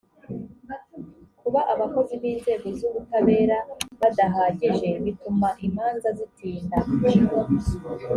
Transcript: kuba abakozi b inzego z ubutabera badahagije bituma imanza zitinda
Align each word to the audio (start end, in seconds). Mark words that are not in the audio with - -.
kuba 1.39 1.59
abakozi 1.73 2.13
b 2.21 2.23
inzego 2.31 2.67
z 2.77 2.79
ubutabera 2.87 3.57
badahagije 3.99 4.87
bituma 5.05 5.49
imanza 5.67 6.09
zitinda 6.19 6.77